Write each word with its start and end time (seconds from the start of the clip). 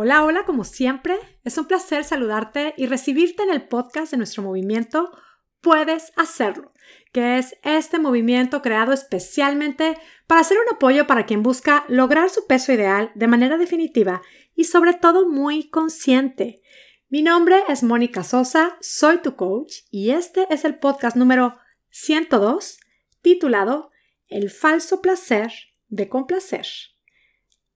Hola, 0.00 0.22
hola, 0.22 0.44
como 0.44 0.62
siempre, 0.62 1.18
es 1.42 1.58
un 1.58 1.66
placer 1.66 2.04
saludarte 2.04 2.72
y 2.76 2.86
recibirte 2.86 3.42
en 3.42 3.50
el 3.50 3.66
podcast 3.66 4.12
de 4.12 4.16
nuestro 4.16 4.44
movimiento 4.44 5.10
Puedes 5.60 6.12
Hacerlo, 6.14 6.72
que 7.10 7.36
es 7.36 7.56
este 7.64 7.98
movimiento 7.98 8.62
creado 8.62 8.92
especialmente 8.92 9.98
para 10.28 10.44
ser 10.44 10.58
un 10.64 10.72
apoyo 10.72 11.08
para 11.08 11.26
quien 11.26 11.42
busca 11.42 11.84
lograr 11.88 12.30
su 12.30 12.46
peso 12.46 12.72
ideal 12.72 13.10
de 13.16 13.26
manera 13.26 13.58
definitiva 13.58 14.22
y 14.54 14.66
sobre 14.66 14.94
todo 14.94 15.28
muy 15.28 15.68
consciente. 15.68 16.62
Mi 17.08 17.22
nombre 17.22 17.64
es 17.66 17.82
Mónica 17.82 18.22
Sosa, 18.22 18.78
soy 18.80 19.18
tu 19.18 19.34
coach 19.34 19.78
y 19.90 20.10
este 20.10 20.46
es 20.48 20.64
el 20.64 20.78
podcast 20.78 21.16
número 21.16 21.58
102 21.90 22.78
titulado 23.20 23.90
El 24.28 24.48
falso 24.48 25.02
placer 25.02 25.50
de 25.88 26.08
complacer. 26.08 26.68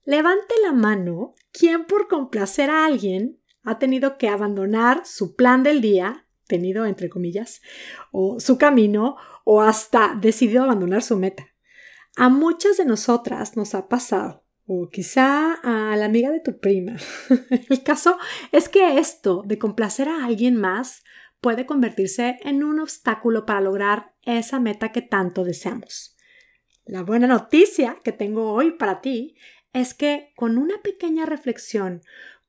Levante 0.04 0.54
la 0.62 0.72
mano 0.72 1.34
quien 1.52 1.84
por 1.84 2.08
complacer 2.08 2.70
a 2.70 2.86
alguien 2.86 3.40
ha 3.62 3.78
tenido 3.78 4.18
que 4.18 4.28
abandonar 4.28 5.02
su 5.04 5.36
plan 5.36 5.62
del 5.62 5.80
día, 5.80 6.26
tenido 6.48 6.86
entre 6.86 7.08
comillas, 7.08 7.62
o 8.10 8.40
su 8.40 8.58
camino, 8.58 9.16
o 9.44 9.62
hasta 9.62 10.16
decidido 10.20 10.64
abandonar 10.64 11.02
su 11.02 11.16
meta. 11.16 11.46
A 12.16 12.28
muchas 12.28 12.76
de 12.76 12.84
nosotras 12.84 13.56
nos 13.56 13.74
ha 13.74 13.88
pasado, 13.88 14.44
o 14.66 14.88
quizá 14.90 15.54
a 15.62 15.96
la 15.96 16.04
amiga 16.04 16.30
de 16.30 16.40
tu 16.40 16.58
prima. 16.58 16.96
El 17.70 17.82
caso 17.82 18.18
es 18.50 18.68
que 18.68 18.98
esto 18.98 19.42
de 19.46 19.58
complacer 19.58 20.08
a 20.08 20.24
alguien 20.24 20.56
más 20.56 21.04
puede 21.40 21.64
convertirse 21.64 22.38
en 22.42 22.64
un 22.64 22.80
obstáculo 22.80 23.46
para 23.46 23.60
lograr 23.60 24.14
esa 24.22 24.60
meta 24.60 24.92
que 24.92 25.02
tanto 25.02 25.44
deseamos. 25.44 26.16
La 26.84 27.02
buena 27.02 27.26
noticia 27.26 27.98
que 28.02 28.12
tengo 28.12 28.52
hoy 28.52 28.72
para 28.72 29.00
ti 29.00 29.36
es 29.72 29.94
que 29.94 30.32
con 30.36 30.58
una 30.58 30.80
pequeña 30.82 31.26
reflexión, 31.26 32.02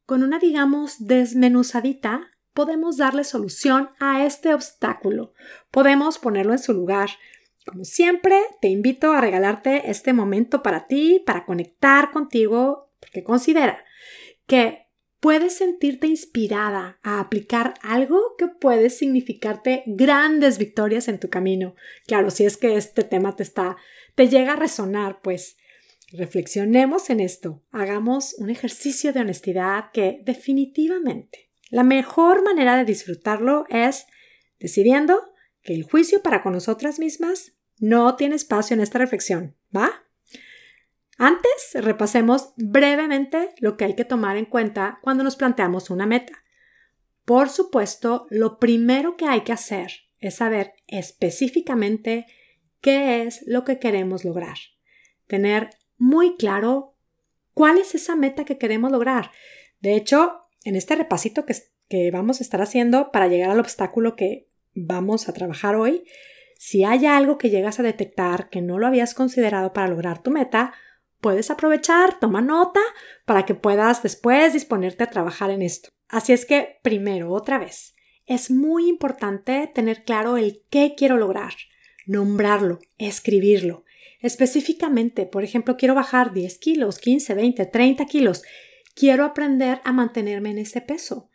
con 0.06 0.24
una, 0.24 0.40
digamos, 0.40 1.08
desmenuzadita, 1.08 2.32
podemos 2.54 2.98
darle 2.98 3.24
solución 3.24 3.90
a 4.00 4.26
este 4.26 4.54
obstáculo. 4.54 5.34
Podemos 5.72 6.20
ponerlo 6.20 6.54
en 6.54 6.60
su 6.60 6.74
lugar. 6.74 7.10
Como 7.66 7.86
siempre, 7.86 8.40
te 8.62 8.68
invito 8.68 9.12
a 9.12 9.22
regalarte 9.22 9.90
este 9.90 10.14
momento 10.14 10.62
para 10.62 10.88
ti, 10.88 11.22
para 11.26 11.46
conectar 11.46 12.12
contigo, 12.12 12.90
porque 13.00 13.24
considera 13.24 13.84
que 14.46 14.84
puedes 15.20 15.56
sentirte 15.56 16.08
inspirada 16.08 17.00
a 17.02 17.22
aplicar 17.22 17.76
algo 17.82 18.36
que 18.38 18.48
puede 18.48 18.90
significarte 18.90 19.84
grandes 19.86 20.58
victorias 20.58 21.08
en 21.08 21.18
tu 21.18 21.30
camino. 21.30 21.76
Claro, 22.06 22.30
si 22.30 22.44
es 22.44 22.58
que 22.58 22.76
este 22.76 23.04
tema 23.04 23.34
te 23.36 23.44
está, 23.44 23.78
te 24.16 24.28
llega 24.28 24.54
a 24.54 24.58
resonar, 24.58 25.22
pues 25.22 25.56
Reflexionemos 26.16 27.10
en 27.10 27.20
esto, 27.20 27.64
hagamos 27.72 28.36
un 28.38 28.52
ejercicio 28.52 29.14
de 29.14 29.22
honestidad 29.22 29.90
que 29.92 30.22
definitivamente 30.24 31.50
la 31.72 31.84
mejor 31.84 32.44
manera 32.44 32.78
de 32.78 32.86
disfrutarlo 32.86 33.66
es 33.70 34.06
decidiendo 34.60 35.34
que 35.64 35.74
el 35.74 35.82
juicio 35.82 36.22
para 36.22 36.44
con 36.44 36.54
nosotras 36.54 37.00
mismas 37.00 37.54
no 37.80 38.16
tiene 38.16 38.36
espacio 38.36 38.76
en 38.76 38.82
esta 38.82 39.00
reflexión, 39.00 39.56
¿va? 39.76 39.90
Antes, 41.18 41.72
repasemos 41.74 42.54
brevemente 42.58 43.50
lo 43.58 43.76
que 43.76 43.86
hay 43.86 43.96
que 43.96 44.06
tomar 44.06 44.38
en 44.38 44.46
cuenta 44.46 45.00
cuando 45.02 45.24
nos 45.24 45.36
planteamos 45.36 45.90
una 45.90 46.06
meta. 46.06 46.44
Por 47.26 47.50
supuesto, 47.50 48.28
lo 48.30 48.60
primero 48.60 49.18
que 49.18 49.26
hay 49.26 49.42
que 49.42 49.54
hacer 49.54 49.92
es 50.20 50.36
saber 50.36 50.74
específicamente 50.86 52.28
qué 52.82 53.24
es 53.24 53.42
lo 53.48 53.64
que 53.64 53.80
queremos 53.80 54.24
lograr. 54.24 54.58
Tener 55.26 55.72
muy 56.04 56.36
claro 56.36 56.96
cuál 57.54 57.78
es 57.78 57.96
esa 57.96 58.16
meta 58.16 58.44
que 58.44 58.58
queremos 58.58 58.92
lograr. 58.92 59.32
De 59.80 59.96
hecho, 59.96 60.48
en 60.66 60.76
este 60.76 60.96
repasito 60.96 61.46
que, 61.46 61.56
que 61.88 62.12
vamos 62.12 62.40
a 62.40 62.44
estar 62.44 62.62
haciendo 62.62 63.10
para 63.12 63.30
llegar 63.30 63.50
al 63.52 63.60
obstáculo 63.60 64.18
que 64.18 64.50
vamos 64.74 65.30
a 65.30 65.34
trabajar 65.34 65.76
hoy, 65.76 66.04
si 66.58 66.84
hay 66.84 67.06
algo 67.06 67.38
que 67.38 67.50
llegas 67.50 67.80
a 67.80 67.84
detectar 67.84 68.50
que 68.50 68.62
no 68.62 68.80
lo 68.80 68.88
habías 68.88 69.14
considerado 69.14 69.72
para 69.72 69.88
lograr 69.88 70.22
tu 70.22 70.30
meta, 70.30 70.74
puedes 71.22 71.50
aprovechar, 71.50 72.20
toma 72.20 72.42
nota 72.42 72.82
para 73.26 73.46
que 73.46 73.56
puedas 73.56 74.04
después 74.04 74.52
disponerte 74.52 75.04
a 75.04 75.10
trabajar 75.10 75.52
en 75.52 75.62
esto. 75.62 75.90
Así 76.10 76.34
es 76.34 76.46
que, 76.46 76.80
primero, 76.84 77.32
otra 77.32 77.60
vez, 77.60 77.96
es 78.26 78.52
muy 78.52 78.90
importante 78.90 79.72
tener 79.74 80.04
claro 80.04 80.36
el 80.36 80.64
qué 80.70 80.96
quiero 80.98 81.18
lograr, 81.18 81.54
nombrarlo, 82.06 82.80
escribirlo. 82.98 83.86
Específicamente, 84.24 85.26
por 85.26 85.44
ejemplo, 85.44 85.76
quiero 85.76 85.96
bajar 85.96 86.34
10 86.34 86.58
kilos, 86.58 86.98
15, 86.98 87.34
20, 87.36 87.66
30 87.66 88.06
kilos. 88.06 88.42
Quiero 88.96 89.26
aprender 89.26 89.82
a 89.84 89.92
mantenerme 89.92 90.52
en 90.52 90.60
ese 90.60 90.80
peso. 90.80 91.30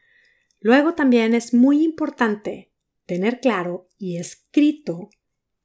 Luego 0.58 0.94
también 0.94 1.34
es 1.34 1.52
muy 1.52 1.84
importante 1.84 2.72
tener 3.04 3.40
claro 3.40 3.88
y 3.98 4.16
escrito 4.16 5.10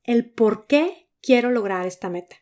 el 0.03 0.29
por 0.31 0.67
qué 0.67 1.09
quiero 1.21 1.49
lograr 1.49 1.87
esta 1.87 2.09
meta. 2.09 2.35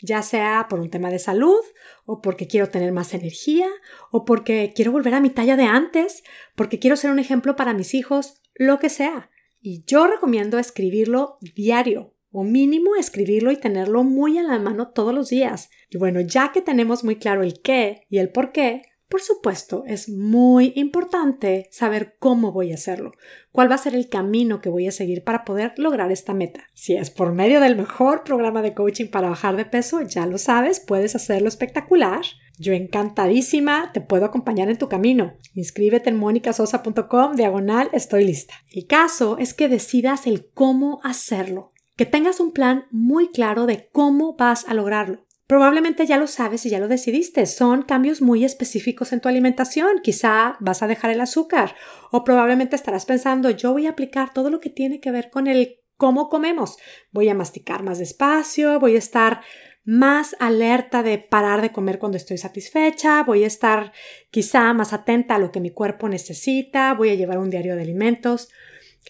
Ya 0.00 0.22
sea 0.22 0.66
por 0.70 0.78
un 0.78 0.90
tema 0.90 1.10
de 1.10 1.18
salud, 1.18 1.60
o 2.04 2.22
porque 2.22 2.46
quiero 2.46 2.68
tener 2.68 2.92
más 2.92 3.14
energía, 3.14 3.68
o 4.12 4.24
porque 4.24 4.72
quiero 4.74 4.92
volver 4.92 5.14
a 5.14 5.20
mi 5.20 5.30
talla 5.30 5.56
de 5.56 5.64
antes, 5.64 6.22
porque 6.54 6.78
quiero 6.78 6.96
ser 6.96 7.10
un 7.10 7.18
ejemplo 7.18 7.56
para 7.56 7.74
mis 7.74 7.92
hijos, 7.92 8.40
lo 8.54 8.78
que 8.78 8.88
sea. 8.88 9.30
Y 9.60 9.84
yo 9.84 10.06
recomiendo 10.06 10.60
escribirlo 10.60 11.38
diario, 11.40 12.11
o 12.32 12.42
mínimo 12.42 12.96
escribirlo 12.96 13.52
y 13.52 13.56
tenerlo 13.56 14.02
muy 14.04 14.38
a 14.38 14.42
la 14.42 14.58
mano 14.58 14.88
todos 14.88 15.14
los 15.14 15.28
días. 15.28 15.70
Y 15.90 15.98
bueno, 15.98 16.20
ya 16.20 16.50
que 16.52 16.62
tenemos 16.62 17.04
muy 17.04 17.16
claro 17.16 17.42
el 17.42 17.60
qué 17.60 18.06
y 18.08 18.18
el 18.18 18.30
por 18.30 18.52
qué, 18.52 18.82
por 19.12 19.20
supuesto, 19.20 19.84
es 19.86 20.08
muy 20.08 20.72
importante 20.74 21.68
saber 21.70 22.16
cómo 22.18 22.50
voy 22.50 22.72
a 22.72 22.76
hacerlo, 22.76 23.12
cuál 23.50 23.70
va 23.70 23.74
a 23.74 23.78
ser 23.78 23.94
el 23.94 24.08
camino 24.08 24.62
que 24.62 24.70
voy 24.70 24.86
a 24.86 24.90
seguir 24.90 25.22
para 25.22 25.44
poder 25.44 25.74
lograr 25.76 26.10
esta 26.10 26.32
meta. 26.32 26.62
Si 26.72 26.96
es 26.96 27.10
por 27.10 27.34
medio 27.34 27.60
del 27.60 27.76
mejor 27.76 28.24
programa 28.24 28.62
de 28.62 28.72
coaching 28.72 29.08
para 29.10 29.28
bajar 29.28 29.56
de 29.56 29.66
peso, 29.66 30.00
ya 30.00 30.24
lo 30.24 30.38
sabes, 30.38 30.80
puedes 30.80 31.14
hacerlo 31.14 31.48
espectacular. 31.48 32.22
Yo 32.58 32.72
encantadísima 32.72 33.90
te 33.92 34.00
puedo 34.00 34.24
acompañar 34.24 34.70
en 34.70 34.78
tu 34.78 34.88
camino. 34.88 35.34
Inscríbete 35.54 36.08
en 36.08 36.16
monicasosa.com 36.16 37.34
diagonal 37.34 37.90
estoy 37.92 38.24
lista. 38.24 38.54
El 38.70 38.86
caso 38.86 39.36
es 39.36 39.52
que 39.52 39.68
decidas 39.68 40.26
el 40.26 40.48
cómo 40.54 41.00
hacerlo 41.04 41.71
que 41.96 42.06
tengas 42.06 42.40
un 42.40 42.52
plan 42.52 42.86
muy 42.90 43.30
claro 43.30 43.66
de 43.66 43.88
cómo 43.92 44.34
vas 44.36 44.66
a 44.68 44.74
lograrlo. 44.74 45.26
Probablemente 45.46 46.06
ya 46.06 46.16
lo 46.16 46.28
sabes 46.28 46.64
y 46.64 46.70
ya 46.70 46.78
lo 46.78 46.88
decidiste. 46.88 47.44
Son 47.46 47.82
cambios 47.82 48.22
muy 48.22 48.44
específicos 48.44 49.12
en 49.12 49.20
tu 49.20 49.28
alimentación. 49.28 50.00
Quizá 50.02 50.56
vas 50.60 50.82
a 50.82 50.86
dejar 50.86 51.10
el 51.10 51.20
azúcar 51.20 51.74
o 52.10 52.24
probablemente 52.24 52.76
estarás 52.76 53.04
pensando 53.04 53.50
yo 53.50 53.72
voy 53.72 53.86
a 53.86 53.90
aplicar 53.90 54.32
todo 54.32 54.48
lo 54.48 54.60
que 54.60 54.70
tiene 54.70 55.00
que 55.00 55.10
ver 55.10 55.30
con 55.30 55.46
el 55.46 55.80
cómo 55.96 56.28
comemos. 56.30 56.78
Voy 57.10 57.28
a 57.28 57.34
masticar 57.34 57.82
más 57.82 57.98
despacio, 57.98 58.80
voy 58.80 58.94
a 58.94 58.98
estar 58.98 59.42
más 59.84 60.36
alerta 60.38 61.02
de 61.02 61.18
parar 61.18 61.60
de 61.60 61.72
comer 61.72 61.98
cuando 61.98 62.16
estoy 62.16 62.38
satisfecha, 62.38 63.22
voy 63.24 63.44
a 63.44 63.48
estar 63.48 63.92
quizá 64.30 64.72
más 64.74 64.92
atenta 64.92 65.34
a 65.34 65.38
lo 65.38 65.50
que 65.50 65.60
mi 65.60 65.70
cuerpo 65.70 66.08
necesita, 66.08 66.94
voy 66.94 67.10
a 67.10 67.14
llevar 67.14 67.38
un 67.38 67.50
diario 67.50 67.76
de 67.76 67.82
alimentos. 67.82 68.48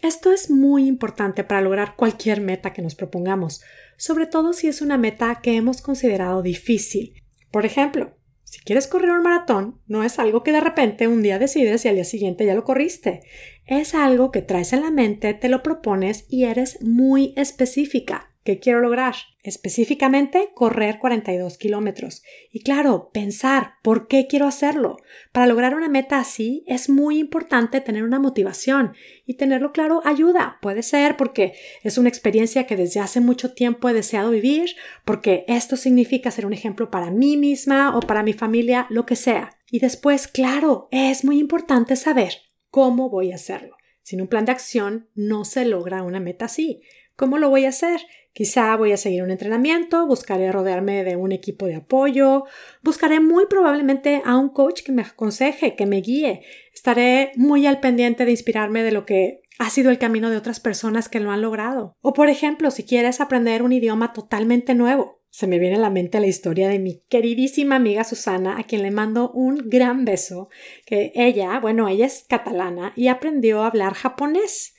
Esto 0.00 0.32
es 0.32 0.50
muy 0.50 0.86
importante 0.86 1.44
para 1.44 1.60
lograr 1.60 1.97
cualquier 1.97 2.41
meta 2.41 2.72
que 2.72 2.82
nos 2.82 2.94
propongamos, 2.94 3.62
sobre 3.97 4.26
todo 4.26 4.53
si 4.53 4.69
es 4.69 4.80
una 4.80 4.98
meta 4.98 5.41
que 5.42 5.56
hemos 5.56 5.82
considerado 5.82 6.42
difícil. 6.42 7.22
Por 7.50 7.66
ejemplo, 7.66 8.16
si 8.44 8.60
quieres 8.60 8.86
correr 8.86 9.10
un 9.10 9.22
maratón, 9.22 9.81
no 9.86 10.02
es 10.02 10.19
algo 10.19 10.42
que 10.42 10.52
de 10.52 10.60
repente 10.60 11.08
un 11.08 11.22
día 11.22 11.38
decides 11.38 11.84
y 11.84 11.88
al 11.88 11.94
día 11.94 12.04
siguiente 12.04 12.44
ya 12.44 12.54
lo 12.54 12.64
corriste. 12.64 13.20
Es 13.66 13.94
algo 13.94 14.31
que 14.31 14.42
traes 14.42 14.72
en 14.72 14.82
la 14.82 14.91
mente, 14.91 15.34
te 15.34 15.48
lo 15.48 15.62
propones 15.62 16.26
y 16.28 16.44
eres 16.44 16.82
muy 16.82 17.32
específica. 17.36 18.31
¿Qué 18.44 18.58
quiero 18.58 18.80
lograr? 18.80 19.14
Específicamente, 19.44 20.50
correr 20.54 20.98
42 20.98 21.58
kilómetros. 21.58 22.25
Y 22.50 22.64
claro, 22.64 23.10
pensar 23.12 23.75
por 23.82 24.08
qué 24.08 24.26
quiero 24.26 24.47
hacerlo. 24.47 24.97
Para 25.30 25.47
lograr 25.47 25.76
una 25.76 25.88
meta 25.88 26.19
así 26.19 26.64
es 26.66 26.88
muy 26.88 27.19
importante 27.19 27.81
tener 27.81 28.02
una 28.02 28.19
motivación 28.19 28.94
y 29.26 29.34
tenerlo 29.34 29.70
claro 29.70 30.02
ayuda. 30.05 30.58
Puede 30.61 30.82
ser 30.82 31.16
porque 31.16 31.55
es 31.84 31.99
una 31.99 32.08
experiencia 32.08 32.66
que 32.66 32.76
desde 32.76 32.99
hace 32.99 33.20
mucho 33.20 33.55
tiempo 33.55 33.88
he 33.88 33.94
deseado 33.94 34.31
vivir, 34.31 34.75
porque 35.05 35.44
esto 35.46 35.76
significa 35.76 36.32
ser 36.32 36.44
un 36.44 36.52
ejemplo 36.52 36.90
para 36.90 37.12
mí 37.12 37.37
misma 37.37 37.96
o 37.96 38.00
para 38.00 38.25
mi 38.25 38.32
familia, 38.32 38.87
lo 38.90 39.06
que 39.06 39.14
sea. 39.14 39.56
Y 39.70 39.78
después, 39.78 40.26
claro, 40.26 40.88
es 40.90 41.25
muy 41.25 41.38
importante 41.38 41.94
saber 41.94 42.34
cómo 42.70 43.08
voy 43.08 43.31
a 43.31 43.37
hacerlo. 43.37 43.76
Sin 44.02 44.20
un 44.20 44.26
plan 44.26 44.44
de 44.44 44.52
acción 44.52 45.08
no 45.14 45.44
se 45.44 45.64
logra 45.64 46.02
una 46.02 46.19
meta 46.19 46.46
así. 46.46 46.82
¿Cómo 47.16 47.38
lo 47.38 47.50
voy 47.50 47.66
a 47.66 47.69
hacer? 47.69 48.00
Quizá 48.32 48.75
voy 48.76 48.93
a 48.93 48.96
seguir 48.96 49.23
un 49.23 49.31
entrenamiento, 49.31 50.06
buscaré 50.06 50.50
rodearme 50.50 51.05
de 51.05 51.17
un 51.17 51.32
equipo 51.32 51.67
de 51.67 51.75
apoyo, 51.75 52.44
buscaré 52.82 53.20
muy 53.20 53.46
probablemente 53.46 54.23
a 54.25 54.37
un 54.37 54.49
coach 54.49 54.82
que 54.82 54.93
me 54.93 55.02
aconseje, 55.02 55.76
que 55.76 55.84
me 55.84 56.00
guíe. 56.00 56.43
Estaré 56.75 57.32
muy 57.37 57.67
al 57.67 57.81
pendiente 57.81 58.25
de 58.25 58.31
inspirarme 58.31 58.82
de 58.82 58.93
lo 58.93 59.05
que 59.05 59.43
ha 59.58 59.69
sido 59.69 59.90
el 59.90 59.99
camino 59.99 60.31
de 60.31 60.38
otras 60.38 60.61
personas 60.61 61.11
que 61.11 61.20
lo 61.20 61.31
han 61.31 61.43
logrado. 61.43 61.94
O 62.00 62.14
por 62.14 62.31
ejemplo, 62.31 62.70
si 62.70 62.84
quieres 62.84 63.20
aprender 63.20 63.62
un 63.62 63.73
idioma 63.73 64.14
totalmente 64.14 64.75
nuevo, 64.75 65.20
se 65.28 65.46
me 65.46 65.58
viene 65.58 65.76
a 65.76 65.81
la 65.81 65.90
mente 65.90 66.20
la 66.20 66.26
historia 66.26 66.69
de 66.69 66.78
mi 66.78 67.02
queridísima 67.08 67.76
amiga 67.76 68.05
Susana, 68.05 68.58
a 68.58 68.64
quien 68.64 68.82
le 68.82 68.90
mando 68.90 69.31
un 69.31 69.62
gran 69.67 70.05
beso, 70.05 70.49
que 70.85 71.12
ella, 71.14 71.58
bueno, 71.58 71.88
ella 71.88 72.06
es 72.06 72.25
catalana 72.28 72.93
y 72.96 73.08
aprendió 73.08 73.62
a 73.62 73.69
hablar 73.69 73.94
japonés. 73.94 74.75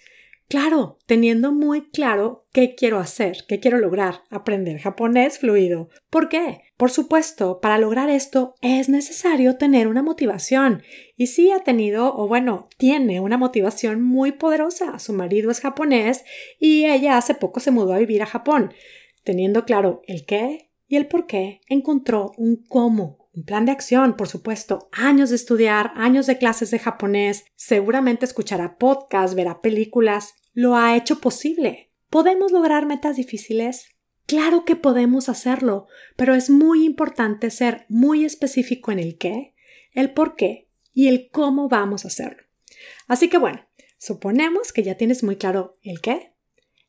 Claro, 0.47 0.99
teniendo 1.07 1.51
muy 1.51 1.89
claro 1.89 2.45
qué 2.51 2.75
quiero 2.75 2.99
hacer, 2.99 3.45
qué 3.47 3.59
quiero 3.59 3.79
lograr, 3.79 4.21
aprender 4.29 4.77
japonés 4.79 5.39
fluido. 5.39 5.89
¿Por 6.09 6.29
qué? 6.29 6.61
Por 6.77 6.91
supuesto, 6.91 7.59
para 7.59 7.77
lograr 7.77 8.09
esto 8.09 8.55
es 8.61 8.89
necesario 8.89 9.57
tener 9.57 9.87
una 9.87 10.03
motivación. 10.03 10.83
Y 11.15 11.27
sí 11.27 11.51
ha 11.51 11.59
tenido, 11.59 12.15
o 12.15 12.27
bueno, 12.27 12.67
tiene 12.77 13.19
una 13.19 13.37
motivación 13.37 14.01
muy 14.01 14.33
poderosa. 14.33 14.99
Su 14.99 15.13
marido 15.13 15.49
es 15.49 15.61
japonés 15.61 16.23
y 16.59 16.85
ella 16.85 17.17
hace 17.17 17.35
poco 17.35 17.59
se 17.59 17.71
mudó 17.71 17.93
a 17.93 17.99
vivir 17.99 18.21
a 18.21 18.27
Japón. 18.27 18.73
Teniendo 19.23 19.65
claro 19.65 20.01
el 20.05 20.25
qué 20.25 20.69
y 20.87 20.97
el 20.97 21.07
por 21.07 21.25
qué, 21.25 21.61
encontró 21.67 22.33
un 22.37 22.57
cómo, 22.57 23.22
un 23.33 23.43
plan 23.43 23.65
de 23.65 23.71
acción, 23.71 24.15
por 24.15 24.27
supuesto, 24.27 24.89
años 24.91 25.29
de 25.29 25.35
estudiar, 25.35 25.91
años 25.95 26.27
de 26.27 26.37
clases 26.37 26.69
de 26.71 26.79
japonés, 26.79 27.45
seguramente 27.55 28.25
escuchará 28.25 28.77
podcasts, 28.77 29.35
verá 29.35 29.61
películas, 29.61 30.35
lo 30.53 30.75
ha 30.75 30.95
hecho 30.95 31.19
posible. 31.19 31.91
¿Podemos 32.09 32.51
lograr 32.51 32.85
metas 32.85 33.15
difíciles? 33.15 33.87
Claro 34.27 34.65
que 34.65 34.75
podemos 34.75 35.29
hacerlo, 35.29 35.87
pero 36.15 36.35
es 36.35 36.49
muy 36.49 36.85
importante 36.85 37.49
ser 37.49 37.85
muy 37.89 38.23
específico 38.23 38.91
en 38.91 38.99
el 38.99 39.17
qué, 39.17 39.55
el 39.93 40.13
por 40.13 40.35
qué 40.35 40.69
y 40.93 41.07
el 41.07 41.29
cómo 41.31 41.67
vamos 41.67 42.05
a 42.05 42.09
hacerlo. 42.09 42.43
Así 43.07 43.29
que 43.29 43.37
bueno, 43.37 43.65
suponemos 43.97 44.71
que 44.71 44.83
ya 44.83 44.95
tienes 44.95 45.23
muy 45.23 45.37
claro 45.37 45.77
el 45.81 46.01
qué, 46.01 46.33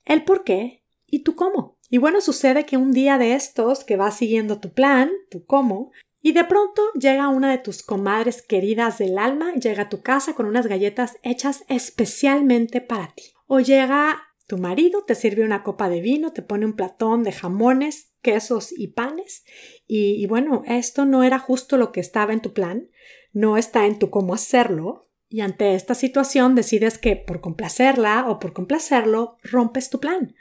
el 0.04 0.24
por 0.24 0.44
qué 0.44 0.84
y 1.06 1.20
tu 1.20 1.34
cómo. 1.34 1.78
Y 1.90 1.98
bueno, 1.98 2.20
sucede 2.20 2.66
que 2.66 2.76
un 2.76 2.92
día 2.92 3.18
de 3.18 3.34
estos 3.34 3.84
que 3.84 3.96
vas 3.96 4.16
siguiendo 4.16 4.60
tu 4.60 4.72
plan, 4.72 5.10
tu 5.30 5.44
cómo, 5.44 5.92
y 6.26 6.32
de 6.32 6.44
pronto 6.44 6.80
llega 6.98 7.28
una 7.28 7.50
de 7.50 7.58
tus 7.58 7.82
comadres 7.82 8.40
queridas 8.40 8.96
del 8.96 9.18
alma, 9.18 9.52
llega 9.52 9.82
a 9.82 9.88
tu 9.90 10.00
casa 10.00 10.34
con 10.34 10.46
unas 10.46 10.66
galletas 10.66 11.18
hechas 11.22 11.64
especialmente 11.68 12.80
para 12.80 13.12
ti. 13.14 13.24
O 13.46 13.60
llega 13.60 14.22
tu 14.46 14.56
marido, 14.56 15.04
te 15.04 15.16
sirve 15.16 15.44
una 15.44 15.62
copa 15.62 15.90
de 15.90 16.00
vino, 16.00 16.32
te 16.32 16.40
pone 16.40 16.64
un 16.64 16.76
platón 16.76 17.24
de 17.24 17.32
jamones, 17.32 18.14
quesos 18.22 18.72
y 18.72 18.86
panes. 18.88 19.44
Y, 19.86 20.12
y 20.14 20.24
bueno, 20.24 20.62
esto 20.66 21.04
no 21.04 21.24
era 21.24 21.38
justo 21.38 21.76
lo 21.76 21.92
que 21.92 22.00
estaba 22.00 22.32
en 22.32 22.40
tu 22.40 22.54
plan, 22.54 22.88
no 23.34 23.58
está 23.58 23.84
en 23.84 23.98
tu 23.98 24.08
cómo 24.08 24.32
hacerlo. 24.32 25.10
Y 25.28 25.42
ante 25.42 25.74
esta 25.74 25.94
situación 25.94 26.54
decides 26.54 26.96
que 26.96 27.16
por 27.16 27.42
complacerla 27.42 28.30
o 28.30 28.38
por 28.38 28.54
complacerlo 28.54 29.36
rompes 29.42 29.90
tu 29.90 30.00
plan 30.00 30.34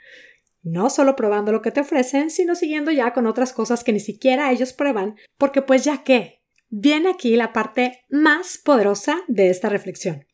no 0.64 0.90
solo 0.90 1.14
probando 1.14 1.52
lo 1.52 1.62
que 1.62 1.70
te 1.70 1.80
ofrecen, 1.80 2.30
sino 2.30 2.54
siguiendo 2.56 2.90
ya 2.90 3.12
con 3.12 3.26
otras 3.26 3.52
cosas 3.52 3.84
que 3.84 3.92
ni 3.92 4.00
siquiera 4.00 4.50
ellos 4.50 4.72
prueban, 4.72 5.16
porque 5.38 5.62
pues 5.62 5.84
ya 5.84 6.02
que, 6.02 6.42
viene 6.70 7.10
aquí 7.10 7.36
la 7.36 7.52
parte 7.52 8.04
más 8.08 8.58
poderosa 8.58 9.22
de 9.28 9.50
esta 9.50 9.68
reflexión. 9.68 10.26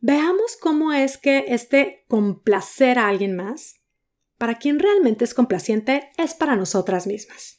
Veamos 0.00 0.56
cómo 0.58 0.92
es 0.92 1.18
que 1.18 1.46
este 1.48 2.04
complacer 2.08 2.98
a 2.98 3.08
alguien 3.08 3.36
más, 3.36 3.80
para 4.38 4.58
quien 4.58 4.78
realmente 4.78 5.24
es 5.24 5.34
complaciente, 5.34 6.10
es 6.16 6.34
para 6.34 6.56
nosotras 6.56 7.06
mismas. 7.06 7.56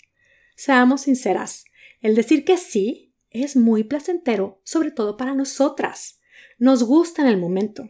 Seamos 0.55 1.01
sinceras, 1.01 1.65
el 2.01 2.15
decir 2.15 2.45
que 2.45 2.57
sí 2.57 3.13
es 3.29 3.55
muy 3.55 3.83
placentero, 3.83 4.61
sobre 4.63 4.91
todo 4.91 5.17
para 5.17 5.35
nosotras. 5.35 6.21
Nos 6.57 6.83
gusta 6.83 7.21
en 7.21 7.27
el 7.27 7.37
momento. 7.37 7.89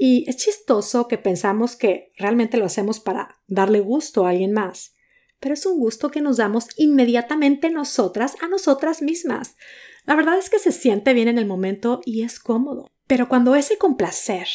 Y 0.00 0.24
es 0.30 0.36
chistoso 0.36 1.08
que 1.08 1.18
pensamos 1.18 1.74
que 1.74 2.12
realmente 2.16 2.56
lo 2.56 2.64
hacemos 2.64 3.00
para 3.00 3.40
darle 3.48 3.80
gusto 3.80 4.24
a 4.24 4.30
alguien 4.30 4.52
más, 4.52 4.94
pero 5.40 5.54
es 5.54 5.66
un 5.66 5.78
gusto 5.78 6.10
que 6.10 6.20
nos 6.20 6.36
damos 6.36 6.68
inmediatamente 6.76 7.68
nosotras 7.68 8.36
a 8.40 8.46
nosotras 8.46 9.02
mismas. 9.02 9.56
La 10.04 10.14
verdad 10.14 10.38
es 10.38 10.50
que 10.50 10.60
se 10.60 10.70
siente 10.70 11.12
bien 11.14 11.26
en 11.26 11.36
el 11.36 11.46
momento 11.46 12.00
y 12.04 12.22
es 12.22 12.38
cómodo. 12.38 12.90
Pero 13.08 13.28
cuando 13.28 13.56
ese 13.56 13.76
complacer 13.76 14.46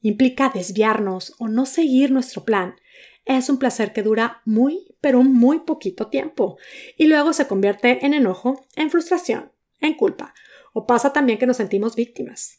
implica 0.00 0.50
desviarnos 0.52 1.34
o 1.38 1.46
no 1.46 1.64
seguir 1.64 2.10
nuestro 2.10 2.44
plan, 2.44 2.74
es 3.24 3.48
un 3.48 3.58
placer 3.58 3.92
que 3.92 4.02
dura 4.02 4.42
muy, 4.44 4.96
pero 5.00 5.22
muy 5.22 5.60
poquito 5.60 6.08
tiempo 6.08 6.58
y 6.96 7.06
luego 7.06 7.32
se 7.32 7.46
convierte 7.46 8.04
en 8.04 8.14
enojo, 8.14 8.66
en 8.74 8.90
frustración, 8.90 9.52
en 9.80 9.94
culpa 9.94 10.34
o 10.72 10.86
pasa 10.86 11.12
también 11.12 11.38
que 11.38 11.46
nos 11.46 11.58
sentimos 11.58 11.94
víctimas. 11.94 12.57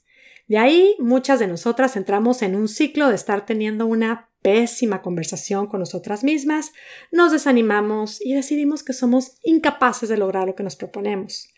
De 0.50 0.58
ahí 0.58 0.96
muchas 0.98 1.38
de 1.38 1.46
nosotras 1.46 1.96
entramos 1.96 2.42
en 2.42 2.56
un 2.56 2.68
ciclo 2.68 3.08
de 3.08 3.14
estar 3.14 3.46
teniendo 3.46 3.86
una 3.86 4.32
pésima 4.42 5.04
conversación 5.04 5.68
con 5.68 5.80
nosotras 5.80 6.24
mismas, 6.24 6.74
nos 7.12 7.32
desanimamos 7.32 8.20
y 8.20 8.34
decidimos 8.34 8.82
que 8.82 8.94
somos 8.94 9.38
incapaces 9.44 10.10
de 10.10 10.18
lograr 10.18 10.48
lo 10.48 10.56
que 10.56 10.64
nos 10.64 10.76
proponemos. 10.76 11.50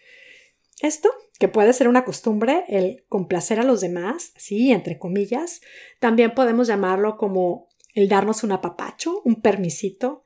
Esto, 0.81 1.09
que 1.39 1.47
puede 1.47 1.71
ser 1.71 1.87
una 1.87 2.03
costumbre, 2.03 2.65
el 2.67 3.05
complacer 3.07 3.61
a 3.61 3.63
los 3.63 3.79
demás, 3.79 4.33
sí, 4.35 4.73
entre 4.73 4.99
comillas, 4.99 5.61
también 6.01 6.33
podemos 6.33 6.67
llamarlo 6.67 7.15
como 7.15 7.69
el 7.93 8.09
darnos 8.09 8.43
un 8.43 8.51
apapacho, 8.51 9.21
un 9.23 9.41
permisito, 9.41 10.23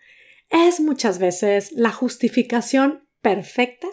es 0.50 0.80
muchas 0.80 1.20
veces 1.20 1.72
la 1.72 1.92
justificación 1.92 3.08
perfecta 3.22 3.88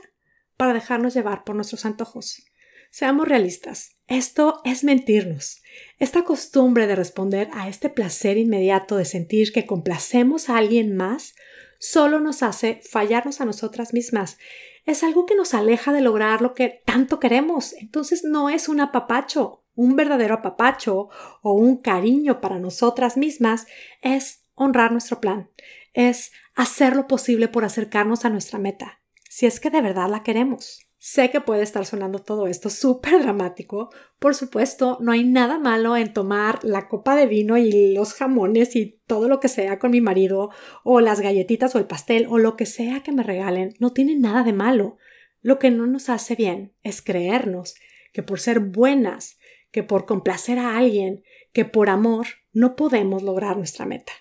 para 0.56 0.72
dejarnos 0.72 1.12
llevar 1.12 1.44
por 1.44 1.56
nuestros 1.56 1.84
antojos. 1.84 2.46
Seamos 2.94 3.26
realistas, 3.26 3.96
esto 4.06 4.60
es 4.66 4.84
mentirnos. 4.84 5.62
Esta 5.98 6.24
costumbre 6.24 6.86
de 6.86 6.94
responder 6.94 7.48
a 7.54 7.66
este 7.66 7.88
placer 7.88 8.36
inmediato 8.36 8.98
de 8.98 9.06
sentir 9.06 9.50
que 9.50 9.64
complacemos 9.64 10.50
a 10.50 10.58
alguien 10.58 10.94
más 10.94 11.34
solo 11.78 12.20
nos 12.20 12.42
hace 12.42 12.82
fallarnos 12.82 13.40
a 13.40 13.46
nosotras 13.46 13.94
mismas. 13.94 14.36
Es 14.84 15.02
algo 15.04 15.24
que 15.24 15.34
nos 15.34 15.54
aleja 15.54 15.94
de 15.94 16.02
lograr 16.02 16.42
lo 16.42 16.52
que 16.52 16.82
tanto 16.84 17.18
queremos. 17.18 17.72
Entonces 17.72 18.24
no 18.24 18.50
es 18.50 18.68
un 18.68 18.78
apapacho. 18.78 19.64
Un 19.74 19.96
verdadero 19.96 20.34
apapacho 20.34 21.08
o 21.40 21.54
un 21.54 21.78
cariño 21.78 22.42
para 22.42 22.58
nosotras 22.58 23.16
mismas 23.16 23.66
es 24.02 24.44
honrar 24.54 24.92
nuestro 24.92 25.18
plan, 25.18 25.48
es 25.94 26.30
hacer 26.54 26.94
lo 26.94 27.06
posible 27.06 27.48
por 27.48 27.64
acercarnos 27.64 28.26
a 28.26 28.28
nuestra 28.28 28.58
meta, 28.58 29.00
si 29.30 29.46
es 29.46 29.60
que 29.60 29.70
de 29.70 29.80
verdad 29.80 30.10
la 30.10 30.22
queremos. 30.22 30.91
Sé 31.04 31.32
que 31.32 31.40
puede 31.40 31.64
estar 31.64 31.84
sonando 31.84 32.20
todo 32.20 32.46
esto 32.46 32.70
súper 32.70 33.20
dramático. 33.20 33.90
Por 34.20 34.36
supuesto, 34.36 34.98
no 35.00 35.10
hay 35.10 35.24
nada 35.24 35.58
malo 35.58 35.96
en 35.96 36.12
tomar 36.12 36.62
la 36.62 36.86
copa 36.86 37.16
de 37.16 37.26
vino 37.26 37.58
y 37.58 37.92
los 37.92 38.14
jamones 38.14 38.76
y 38.76 39.00
todo 39.08 39.26
lo 39.26 39.40
que 39.40 39.48
sea 39.48 39.80
con 39.80 39.90
mi 39.90 40.00
marido, 40.00 40.50
o 40.84 41.00
las 41.00 41.18
galletitas 41.18 41.74
o 41.74 41.80
el 41.80 41.88
pastel, 41.88 42.28
o 42.30 42.38
lo 42.38 42.54
que 42.54 42.66
sea 42.66 43.02
que 43.02 43.10
me 43.10 43.24
regalen. 43.24 43.74
No 43.80 43.92
tiene 43.92 44.14
nada 44.14 44.44
de 44.44 44.52
malo. 44.52 44.96
Lo 45.40 45.58
que 45.58 45.72
no 45.72 45.88
nos 45.88 46.08
hace 46.08 46.36
bien 46.36 46.72
es 46.84 47.02
creernos 47.02 47.74
que 48.12 48.22
por 48.22 48.38
ser 48.38 48.60
buenas, 48.60 49.40
que 49.72 49.82
por 49.82 50.06
complacer 50.06 50.60
a 50.60 50.76
alguien, 50.76 51.24
que 51.52 51.64
por 51.64 51.88
amor, 51.88 52.28
no 52.52 52.76
podemos 52.76 53.24
lograr 53.24 53.56
nuestra 53.56 53.86
meta. 53.86 54.12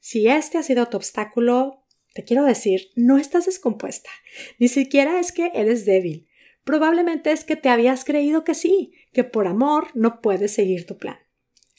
Si 0.00 0.26
este 0.26 0.58
ha 0.58 0.64
sido 0.64 0.86
tu 0.86 0.96
obstáculo, 0.96 1.79
te 2.14 2.24
quiero 2.24 2.44
decir, 2.44 2.90
no 2.96 3.18
estás 3.18 3.46
descompuesta, 3.46 4.10
ni 4.58 4.68
siquiera 4.68 5.20
es 5.20 5.32
que 5.32 5.50
eres 5.54 5.84
débil. 5.84 6.28
Probablemente 6.64 7.32
es 7.32 7.44
que 7.44 7.56
te 7.56 7.68
habías 7.68 8.04
creído 8.04 8.44
que 8.44 8.54
sí, 8.54 8.92
que 9.12 9.24
por 9.24 9.46
amor 9.46 9.88
no 9.94 10.20
puedes 10.20 10.52
seguir 10.52 10.86
tu 10.86 10.98
plan. 10.98 11.18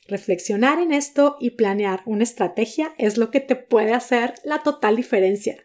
Reflexionar 0.08 0.80
en 0.80 0.92
esto 0.92 1.38
y 1.40 1.52
planear 1.52 2.02
una 2.06 2.24
estrategia 2.24 2.94
es 2.98 3.18
lo 3.18 3.32
que 3.32 3.40
te 3.40 3.56
puede 3.56 3.94
hacer 3.94 4.34
la 4.44 4.64
total 4.64 4.96
diferencia. 4.96 5.64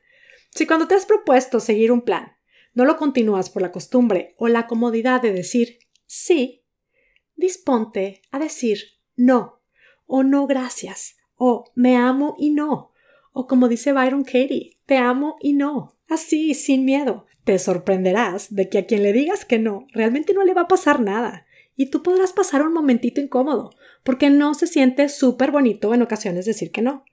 Si 0.55 0.67
cuando 0.67 0.87
te 0.87 0.95
has 0.95 1.07
propuesto 1.07 1.61
seguir 1.61 1.91
un 1.91 2.03
plan, 2.03 2.37
no 2.75 2.85
lo 2.85 2.97
continúas 2.97 3.51
por 3.51 3.63
la 3.63 3.73
costumbre 3.73 4.35
o 4.37 4.49
la 4.49 4.67
comodidad 4.67 5.23
de 5.23 5.33
decir 5.33 5.79
sí, 6.07 6.65
disponte 7.35 8.23
a 8.31 8.39
decir 8.39 8.81
no, 9.17 9.63
o 10.07 10.23
no 10.23 10.47
gracias, 10.47 11.17
o 11.35 11.73
me 11.75 11.97
amo 11.97 12.37
y 12.39 12.51
no, 12.51 12.93
o 13.39 13.47
como 13.47 13.69
dice 13.69 13.93
Byron 13.93 14.25
Katie, 14.25 14.79
te 14.87 14.97
amo 14.97 15.37
y 15.41 15.53
no. 15.53 15.95
Así, 16.09 16.55
sin 16.55 16.87
miedo. 16.87 17.27
Te 17.45 17.59
sorprenderás 17.59 18.55
de 18.55 18.71
que 18.71 18.79
a 18.79 18.87
quien 18.87 19.03
le 19.03 19.13
digas 19.13 19.45
que 19.45 19.59
no, 19.59 19.87
realmente 19.93 20.33
no 20.33 20.43
le 20.43 20.55
va 20.55 20.63
a 20.63 20.69
pasar 20.69 21.01
nada. 21.01 21.47
Y 21.77 21.91
tú 21.91 22.03
podrás 22.03 22.33
pasar 22.33 22.63
un 22.63 22.73
momentito 22.73 23.21
incómodo, 23.21 23.75
porque 24.05 24.31
no 24.31 24.55
se 24.55 24.67
siente 24.67 25.11
súper 25.11 25.51
bonito 25.51 25.93
en 25.93 26.01
ocasiones 26.01 26.47
decir 26.47 26.73
que 26.73 26.81
no. 26.81 27.05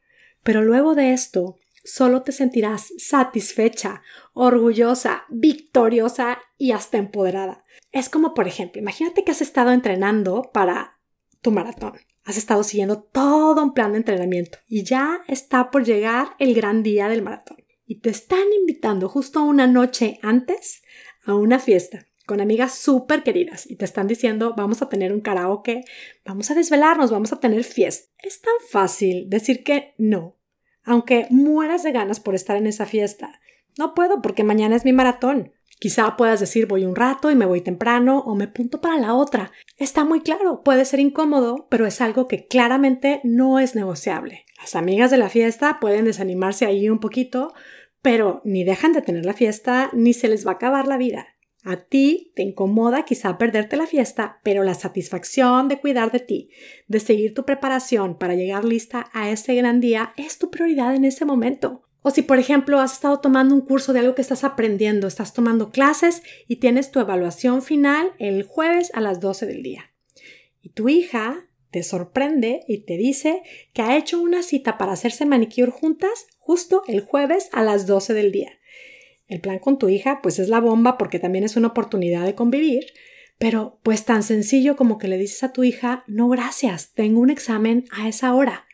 Pero 0.43 0.61
luego 0.61 0.95
de 0.95 1.11
esto, 1.11 1.59
solo 1.83 2.21
te 2.21 2.31
sentirás 2.31 2.93
satisfecha, 2.97 4.01
orgullosa, 4.31 5.25
victoriosa 5.27 6.39
y 6.57 6.71
hasta 6.71 6.99
empoderada. 6.99 7.65
Es 7.91 8.07
como, 8.07 8.33
por 8.33 8.47
ejemplo, 8.47 8.79
imagínate 8.79 9.25
que 9.25 9.31
has 9.31 9.41
estado 9.41 9.73
entrenando 9.73 10.51
para 10.53 11.01
tu 11.43 11.51
maratón. 11.51 11.93
Has 12.23 12.37
estado 12.37 12.63
siguiendo 12.63 13.03
todo 13.03 13.61
un 13.61 13.73
plan 13.73 13.91
de 13.91 13.99
entrenamiento 13.99 14.57
y 14.67 14.83
ya 14.83 15.21
está 15.27 15.69
por 15.69 15.83
llegar 15.83 16.29
el 16.39 16.55
gran 16.55 16.81
día 16.81 17.09
del 17.09 17.21
maratón. 17.21 17.57
Y 17.85 17.99
te 17.99 18.09
están 18.09 18.45
invitando 18.59 19.09
justo 19.09 19.43
una 19.43 19.67
noche 19.67 20.19
antes 20.23 20.81
a 21.25 21.35
una 21.35 21.59
fiesta 21.59 22.07
con 22.25 22.39
amigas 22.39 22.75
súper 22.75 23.23
queridas 23.23 23.69
y 23.69 23.75
te 23.75 23.85
están 23.85 24.07
diciendo 24.07 24.53
vamos 24.55 24.81
a 24.81 24.87
tener 24.87 25.11
un 25.11 25.19
karaoke, 25.19 25.83
vamos 26.23 26.49
a 26.49 26.55
desvelarnos, 26.55 27.11
vamos 27.11 27.33
a 27.33 27.39
tener 27.39 27.63
fiesta. 27.63 28.09
Es 28.19 28.41
tan 28.41 28.53
fácil 28.69 29.29
decir 29.29 29.63
que 29.63 29.93
no. 29.97 30.37
aunque 30.85 31.27
mueras 31.29 31.83
de 31.83 31.93
ganas 31.93 32.19
por 32.19 32.35
estar 32.35 32.57
en 32.57 32.67
esa 32.67 32.85
fiesta. 32.85 33.39
No 33.77 33.93
puedo 33.93 34.21
porque 34.21 34.43
mañana 34.43 34.75
es 34.75 34.85
mi 34.85 34.93
maratón. 34.93 35.53
Quizá 35.83 36.15
puedas 36.15 36.39
decir 36.39 36.65
voy 36.65 36.85
un 36.85 36.95
rato 36.95 37.29
y 37.29 37.35
me 37.35 37.45
voy 37.45 37.59
temprano 37.59 38.19
o 38.19 38.35
me 38.35 38.47
punto 38.47 38.79
para 38.79 38.97
la 38.97 39.13
otra. 39.13 39.51
Está 39.75 40.05
muy 40.05 40.21
claro, 40.21 40.63
puede 40.63 40.85
ser 40.85 41.01
incómodo, 41.01 41.67
pero 41.69 41.85
es 41.85 41.99
algo 41.99 42.25
que 42.29 42.47
claramente 42.47 43.19
no 43.25 43.59
es 43.59 43.75
negociable. 43.75 44.45
Las 44.61 44.77
amigas 44.77 45.11
de 45.11 45.17
la 45.17 45.27
fiesta 45.27 45.79
pueden 45.81 46.05
desanimarse 46.05 46.65
ahí 46.65 46.87
un 46.87 46.99
poquito, 46.99 47.53
pero 48.01 48.41
ni 48.45 48.63
dejan 48.63 48.93
de 48.93 49.01
tener 49.01 49.25
la 49.25 49.33
fiesta 49.33 49.89
ni 49.91 50.13
se 50.13 50.29
les 50.29 50.47
va 50.47 50.51
a 50.51 50.53
acabar 50.53 50.87
la 50.87 50.95
vida. 50.95 51.27
A 51.65 51.75
ti 51.75 52.31
te 52.33 52.43
incomoda 52.43 53.03
quizá 53.03 53.37
perderte 53.37 53.75
la 53.75 53.85
fiesta, 53.85 54.39
pero 54.41 54.63
la 54.63 54.75
satisfacción 54.75 55.67
de 55.67 55.81
cuidar 55.81 56.13
de 56.13 56.21
ti, 56.21 56.49
de 56.87 57.01
seguir 57.01 57.33
tu 57.33 57.43
preparación 57.43 58.17
para 58.17 58.35
llegar 58.35 58.63
lista 58.63 59.09
a 59.11 59.31
ese 59.31 59.53
gran 59.55 59.81
día, 59.81 60.13
es 60.15 60.37
tu 60.37 60.49
prioridad 60.49 60.95
en 60.95 61.03
ese 61.03 61.25
momento. 61.25 61.82
O 62.03 62.11
si, 62.11 62.21
por 62.21 62.37
ejemplo, 62.37 62.79
has 62.79 62.93
estado 62.93 63.19
tomando 63.19 63.55
un 63.55 63.61
curso 63.61 63.93
de 63.93 63.99
algo 63.99 64.13
que 64.13 64.21
estás 64.21 64.43
aprendiendo, 64.43 65.07
estás 65.07 65.33
tomando 65.33 65.71
clases 65.71 66.21
y 66.47 66.57
tienes 66.57 66.91
tu 66.91 66.99
evaluación 66.99 67.61
final 67.61 68.11
el 68.19 68.43
jueves 68.43 68.91
a 68.93 69.01
las 69.01 69.19
12 69.19 69.47
del 69.47 69.63
día. 69.63 69.91
Y 70.61 70.69
tu 70.69 70.89
hija 70.89 71.47
te 71.71 71.81
sorprende 71.81 72.61
y 72.67 72.85
te 72.85 72.97
dice 72.97 73.41
que 73.73 73.81
ha 73.81 73.97
hecho 73.97 74.21
una 74.21 74.43
cita 74.43 74.77
para 74.77 74.91
hacerse 74.91 75.25
manicure 75.25 75.71
juntas 75.71 76.27
justo 76.37 76.83
el 76.87 77.01
jueves 77.01 77.49
a 77.51 77.63
las 77.63 77.87
12 77.87 78.13
del 78.13 78.31
día. 78.31 78.51
El 79.27 79.41
plan 79.41 79.59
con 79.59 79.79
tu 79.79 79.89
hija 79.89 80.19
pues 80.21 80.39
es 80.39 80.49
la 80.49 80.59
bomba 80.59 80.97
porque 80.97 81.19
también 81.19 81.45
es 81.45 81.55
una 81.55 81.69
oportunidad 81.69 82.25
de 82.25 82.35
convivir, 82.35 82.85
pero 83.39 83.79
pues 83.81 84.05
tan 84.05 84.23
sencillo 84.23 84.75
como 84.75 84.97
que 84.97 85.07
le 85.07 85.17
dices 85.17 85.41
a 85.43 85.53
tu 85.53 85.63
hija, 85.63 86.03
no 86.05 86.27
gracias, 86.29 86.93
tengo 86.93 87.21
un 87.21 87.29
examen 87.29 87.85
a 87.91 88.07
esa 88.07 88.35
hora. 88.35 88.67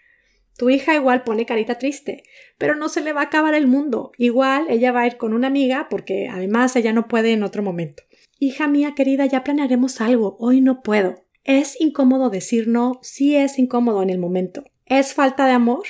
Tu 0.60 0.70
hija 0.70 0.94
igual 0.94 1.24
pone 1.24 1.46
carita 1.46 1.78
triste, 1.78 2.24
pero 2.58 2.75
no 2.75 2.89
se 2.89 3.00
le 3.00 3.13
va 3.13 3.22
a 3.22 3.24
acabar 3.24 3.54
el 3.54 3.66
mundo. 3.66 4.12
Igual 4.18 4.66
ella 4.68 4.92
va 4.92 5.04
a 5.04 5.08
ir 5.08 5.16
con 5.16 5.34
una 5.34 5.48
amiga 5.48 5.88
porque 5.89 6.28
además 6.28 6.75
ella 6.75 6.92
no 6.92 7.08
puede 7.08 7.32
en 7.32 7.44
otro 7.44 7.63
momento. 7.63 8.04
Hija 8.39 8.68
mía 8.68 8.94
querida, 8.94 9.25
ya 9.25 9.46
planearemos 9.46 10.01
algo, 10.01 10.36
hoy 10.38 10.60
no 10.60 10.84
puedo. 10.84 11.24
Es 11.46 11.80
incómodo 11.80 12.30
decir 12.30 12.68
no, 12.68 13.00
sí 13.01 13.38
es 13.38 13.58
incómodo 13.58 14.04
en 14.04 14.10
el 14.10 14.18
momento. 14.18 14.66
¿Es 14.86 15.13
falta 15.13 15.46
de 15.46 15.54
amor? 15.54 15.86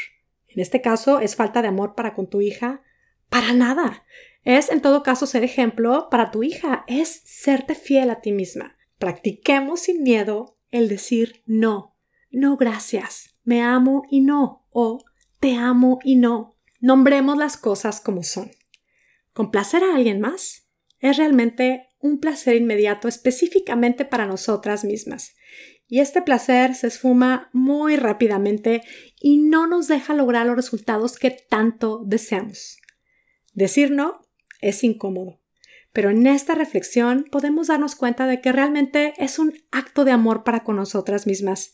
En 0.48 0.62
este 0.62 0.82
caso, 0.82 1.20
¿es 1.20 1.36
falta 1.36 1.64
de 1.64 1.70
amor 1.70 1.96
para 1.96 2.14
con 2.14 2.30
tu 2.30 2.40
hija? 2.40 2.84
Para 3.28 3.54
nada. 3.54 4.06
Es, 4.44 4.70
en 4.70 4.82
todo 4.82 5.02
caso, 5.02 5.26
ser 5.26 5.44
ejemplo 5.44 6.10
para 6.12 6.30
tu 6.30 6.44
hija, 6.44 6.84
es 6.86 7.24
serte 7.26 7.74
fiel 7.74 8.12
a 8.12 8.22
ti 8.22 8.32
misma. 8.34 8.78
Practiquemos 9.00 9.80
sin 9.80 10.04
miedo 10.04 10.60
el 10.70 10.90
decir 10.90 11.42
no, 11.48 11.96
no 12.32 12.58
gracias, 12.58 13.36
me 13.44 13.62
amo 13.62 14.04
y 14.10 14.22
no, 14.22 14.68
o 14.72 15.04
te 15.40 15.56
amo 15.56 16.00
y 16.04 16.16
no. 16.16 16.58
Nombremos 16.80 17.38
las 17.38 17.58
cosas 17.58 18.02
como 18.02 18.24
son. 18.24 18.52
¿Complacer 19.34 19.84
a 19.84 19.96
alguien 19.96 20.20
más? 20.20 20.68
Es 21.00 21.18
realmente 21.18 21.88
un 22.00 22.20
placer 22.20 22.56
inmediato 22.56 23.08
específicamente 23.08 24.06
para 24.06 24.26
nosotras 24.26 24.84
mismas. 24.84 25.36
Y 25.88 26.00
este 26.02 26.22
placer 26.22 26.76
se 26.76 26.88
esfuma 26.88 27.50
muy 27.52 27.96
rápidamente 27.96 28.84
y 29.20 29.38
no 29.38 29.66
nos 29.66 29.88
deja 29.88 30.14
lograr 30.14 30.46
los 30.46 30.56
resultados 30.56 31.18
que 31.18 31.32
tanto 31.32 32.04
deseamos. 32.06 32.78
Decir 33.54 33.92
no 33.92 34.22
es 34.62 34.84
incómodo. 34.84 35.42
Pero 35.92 36.12
en 36.12 36.28
esta 36.28 36.54
reflexión 36.54 37.26
podemos 37.32 37.68
darnos 37.68 37.96
cuenta 37.96 38.28
de 38.28 38.42
que 38.42 38.52
realmente 38.52 39.14
es 39.18 39.40
un 39.40 39.54
acto 39.72 40.06
de 40.06 40.12
amor 40.12 40.44
para 40.44 40.64
con 40.64 40.76
nosotras 40.76 41.26
mismas. 41.26 41.72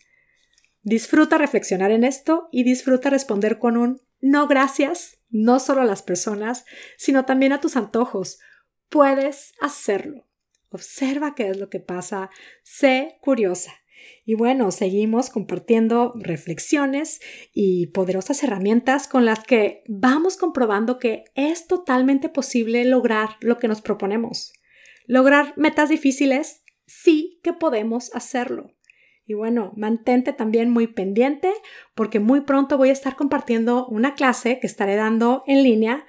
Disfruta 0.86 1.39
reflexionar 1.39 1.89
en 1.89 2.04
esto 2.04 2.48
y 2.51 2.63
disfruta 2.63 3.10
responder 3.10 3.58
con 3.58 3.75
un 3.75 4.01
no 4.22 4.48
gracias, 4.48 5.18
no 5.30 5.60
solo 5.60 5.82
a 5.82 5.86
las 5.86 6.04
personas, 6.04 6.63
sino 6.96 7.25
también 7.25 7.54
a 7.54 7.60
tus 7.60 7.75
antojos. 7.75 8.38
Puedes 8.89 9.54
hacerlo. 9.60 10.27
Observa 10.70 11.34
qué 11.34 11.50
es 11.50 11.58
lo 11.58 11.72
que 11.72 11.80
pasa. 11.80 12.30
Sé 12.62 13.18
curiosa. 13.22 13.74
Y 14.25 14.36
bueno, 14.36 14.70
seguimos 14.70 15.32
compartiendo 15.32 16.13
reflexiones 16.18 17.20
y 17.51 17.88
poderosas 17.88 18.44
herramientas 18.44 19.08
con 19.08 19.25
las 19.25 19.44
que 19.44 19.82
vamos 19.88 20.38
comprobando 20.38 21.00
que 21.00 21.24
es 21.34 21.65
totalmente 21.65 22.30
posible 22.30 22.86
lograr 22.86 23.38
lo 23.42 23.58
que 23.58 23.68
nos 23.68 23.82
proponemos. 23.82 24.54
Lograr 25.08 25.56
metas 25.58 25.89
difíciles, 25.89 26.62
sí 26.86 27.39
que 27.42 27.54
podemos 27.54 28.13
hacerlo. 28.13 28.75
Y 29.25 29.34
bueno, 29.34 29.74
mantente 29.75 30.34
también 30.34 30.70
muy 30.70 30.88
pendiente 30.88 31.51
porque 31.96 32.20
muy 32.20 32.41
pronto 32.41 32.77
voy 32.77 32.89
a 32.89 32.94
estar 32.94 33.15
compartiendo 33.15 33.88
una 33.88 34.13
clase 34.13 34.60
que 34.60 34.67
estaré 34.67 34.96
dando 34.96 35.44
en 35.48 35.63
línea 35.63 36.05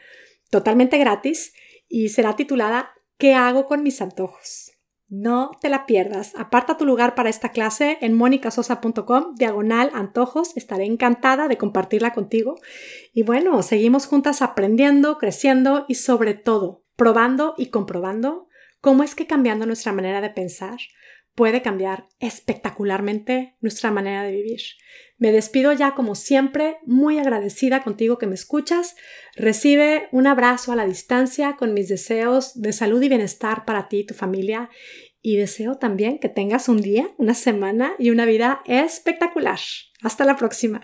totalmente 0.51 0.99
gratis 0.99 1.55
y 1.89 2.11
será 2.11 2.37
titulada 2.37 2.91
¿Qué 3.19 3.33
hago 3.33 3.67
con 3.67 3.83
mis 3.83 4.03
antojos? 4.03 4.73
No 5.09 5.53
te 5.61 5.69
la 5.71 5.87
pierdas. 5.87 6.35
Aparta 6.37 6.77
tu 6.77 6.85
lugar 6.85 7.15
para 7.15 7.31
esta 7.31 7.51
clase 7.51 7.97
en 8.01 8.13
monicasosa.com, 8.13 9.35
diagonal 9.37 9.91
antojos. 9.95 10.55
Estaré 10.57 10.85
encantada 10.85 11.49
de 11.49 11.57
compartirla 11.57 12.13
contigo. 12.13 12.57
Y 13.15 13.23
bueno, 13.23 13.63
seguimos 13.63 14.07
juntas 14.07 14.43
aprendiendo, 14.43 15.17
creciendo 15.17 15.87
y 15.89 15.95
sobre 15.95 16.35
todo 16.35 16.85
probando 16.97 17.55
y 17.57 17.67
comprobando 17.67 18.49
cómo 18.81 19.03
es 19.03 19.15
que 19.15 19.27
cambiando 19.27 19.65
nuestra 19.65 19.93
manera 19.93 20.21
de 20.21 20.31
pensar 20.31 20.79
puede 21.37 21.63
cambiar 21.63 22.09
espectacularmente 22.19 23.55
nuestra 23.61 23.93
manera 23.93 24.25
de 24.25 24.33
vivir. 24.33 24.61
Me 25.19 25.33
despido 25.33 25.73
ya 25.73 25.95
como 25.95 26.15
siempre, 26.15 26.79
muy 26.85 27.19
agradecida 27.19 27.83
contigo 27.83 28.19
que 28.19 28.27
me 28.27 28.35
escuchas. 28.35 28.97
Recibe 29.37 30.09
un 30.13 30.27
abrazo 30.27 30.73
a 30.73 30.77
la 30.77 30.87
distancia 30.87 31.57
con 31.57 31.75
mis 31.75 31.89
deseos 31.89 32.61
de 32.61 32.73
salud 32.73 33.01
y 33.03 33.09
bienestar 33.09 33.65
para 33.65 33.89
ti 33.89 33.99
y 33.99 34.07
tu 34.07 34.15
familia. 34.15 34.71
Y 35.23 35.37
deseo 35.37 35.77
también 35.77 36.19
que 36.19 36.29
tengas 36.29 36.69
un 36.69 36.81
día, 36.81 37.11
una 37.19 37.35
semana 37.35 37.95
y 37.99 38.11
una 38.11 38.25
vida 38.25 38.63
espectacular. 38.67 39.59
Hasta 40.03 40.25
la 40.25 40.37
próxima. 40.37 40.81